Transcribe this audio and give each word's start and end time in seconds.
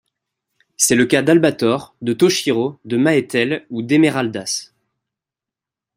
C'est 0.77 0.95
le 0.95 1.05
cas 1.05 1.21
d'Albator, 1.21 1.93
de 2.01 2.13
Toshiro, 2.13 2.79
de 2.85 2.97
Maetel 2.97 3.67
ou 3.69 3.83
d'Emeraldas. 3.83 4.73